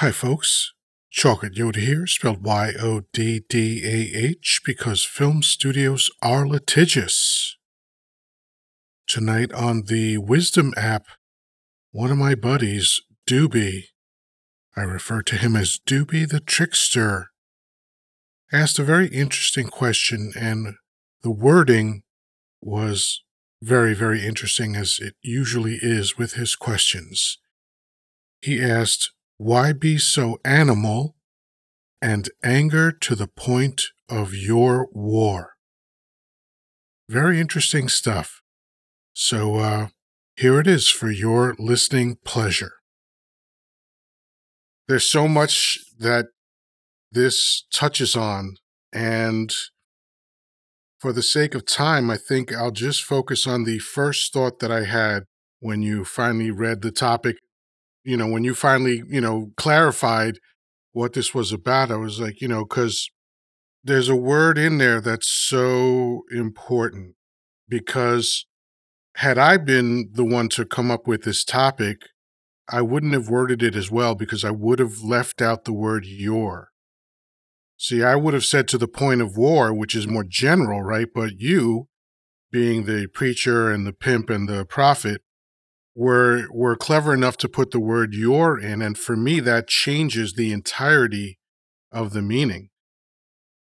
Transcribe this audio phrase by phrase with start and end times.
[0.00, 0.74] Hi, folks.
[1.10, 7.56] Chocolate Yoddah here, spelled Y O D D A H, because film studios are litigious.
[9.08, 11.06] Tonight on the Wisdom app,
[11.92, 13.84] one of my buddies, Doobie,
[14.76, 17.28] I refer to him as Doobie the Trickster,
[18.52, 20.74] asked a very interesting question, and
[21.22, 22.02] the wording
[22.60, 23.22] was
[23.62, 27.38] very, very interesting, as it usually is with his questions.
[28.42, 31.14] He asked, Why be so animal
[32.00, 35.54] and anger to the point of your war?
[37.08, 38.40] Very interesting stuff.
[39.12, 39.88] So, uh,
[40.36, 42.72] here it is for your listening pleasure.
[44.88, 46.26] There's so much that
[47.12, 48.56] this touches on,
[48.92, 49.52] and
[51.00, 54.70] for the sake of time, I think I'll just focus on the first thought that
[54.70, 55.24] I had
[55.60, 57.36] when you finally read the topic.
[58.06, 60.38] You know, when you finally, you know, clarified
[60.92, 63.10] what this was about, I was like, you know, because
[63.82, 67.16] there's a word in there that's so important
[67.68, 68.46] because
[69.16, 72.02] had I been the one to come up with this topic,
[72.68, 76.04] I wouldn't have worded it as well because I would have left out the word
[76.06, 76.70] your.
[77.76, 81.08] See, I would have said to the point of war, which is more general, right?
[81.12, 81.88] But you,
[82.50, 85.22] being the preacher and the pimp and the prophet,
[85.96, 88.82] were were clever enough to put the word your in.
[88.82, 91.38] And for me, that changes the entirety
[91.90, 92.68] of the meaning.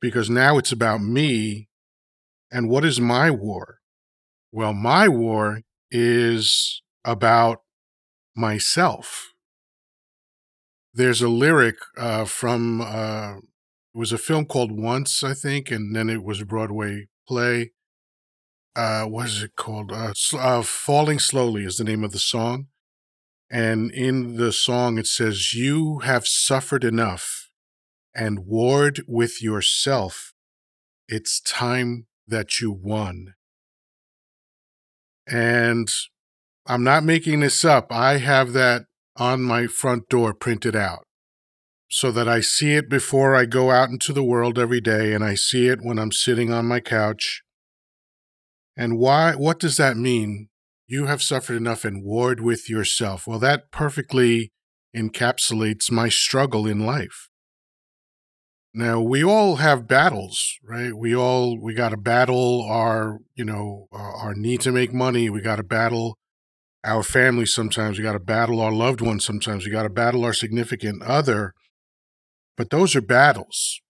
[0.00, 1.68] Because now it's about me
[2.50, 3.80] and what is my war?
[4.50, 7.62] Well, my war is about
[8.34, 9.32] myself.
[10.92, 13.36] There's a lyric uh, from uh,
[13.94, 17.72] it was a film called Once, I think, and then it was a Broadway play.
[18.76, 19.92] Uh, what is it called?
[19.92, 22.68] Uh, uh, Falling Slowly is the name of the song.
[23.50, 27.50] And in the song, it says, You have suffered enough
[28.14, 30.32] and warred with yourself.
[31.08, 33.34] It's time that you won.
[35.26, 35.90] And
[36.66, 37.88] I'm not making this up.
[37.90, 38.86] I have that
[39.16, 41.06] on my front door printed out
[41.88, 45.24] so that I see it before I go out into the world every day and
[45.24, 47.42] I see it when I'm sitting on my couch.
[48.80, 50.48] And why what does that mean?
[50.86, 53.26] You have suffered enough and warred with yourself.
[53.26, 54.52] Well, that perfectly
[54.96, 57.28] encapsulates my struggle in life.
[58.72, 60.96] Now, we all have battles, right?
[60.96, 65.28] We all we got to battle our, you know, our need to make money.
[65.28, 66.16] We got to battle
[66.84, 67.98] our family sometimes.
[67.98, 69.64] We got to battle our loved ones sometimes.
[69.64, 71.52] We got to battle our significant other
[72.60, 73.80] but those are battles.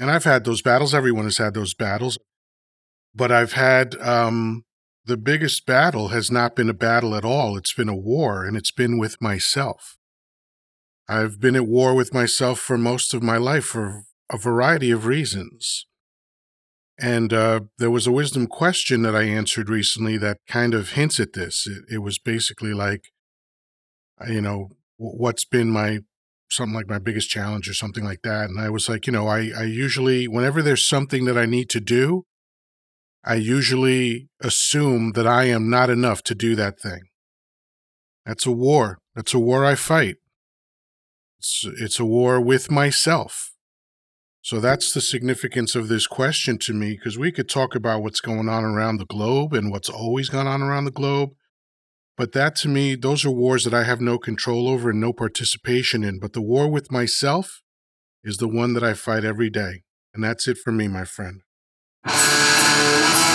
[0.00, 0.94] And I've had those battles.
[0.94, 2.16] Everyone has had those battles.
[3.16, 4.64] But I've had um,
[5.06, 7.56] the biggest battle has not been a battle at all.
[7.56, 9.96] It's been a war, and it's been with myself.
[11.08, 15.06] I've been at war with myself for most of my life for a variety of
[15.06, 15.86] reasons.
[16.98, 21.18] And uh, there was a wisdom question that I answered recently that kind of hints
[21.18, 21.66] at this.
[21.66, 23.04] It, it was basically like,
[24.28, 26.00] you know, what's been my
[26.48, 28.48] something like my biggest challenge or something like that.
[28.48, 31.68] And I was like, you know, I, I usually, whenever there's something that I need
[31.70, 32.24] to do,
[33.26, 37.00] I usually assume that I am not enough to do that thing.
[38.24, 38.98] That's a war.
[39.16, 40.16] That's a war I fight.
[41.38, 43.52] It's, it's a war with myself.
[44.42, 48.20] So that's the significance of this question to me, because we could talk about what's
[48.20, 51.30] going on around the globe and what's always gone on around the globe.
[52.16, 55.12] But that to me, those are wars that I have no control over and no
[55.12, 56.20] participation in.
[56.20, 57.60] But the war with myself
[58.22, 59.82] is the one that I fight every day.
[60.14, 61.42] And that's it for me, my friend.
[62.76, 63.25] Yeah.